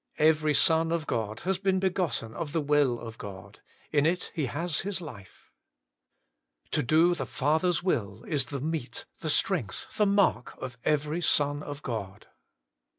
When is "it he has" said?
4.07-4.79